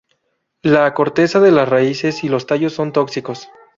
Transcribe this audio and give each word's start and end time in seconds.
La 0.63 0.91
corteza 0.95 1.39
de 1.39 1.51
las 1.51 1.69
raíces 1.69 2.23
y 2.23 2.27
los 2.27 2.47
tallos 2.47 2.73
son 2.73 2.91
tóxicos. 2.91 3.49